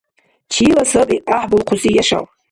Чила 0.51 0.83
саби 0.91 1.17
гӀяхӀбулхъуси 1.27 1.89
яшав? 2.01 2.25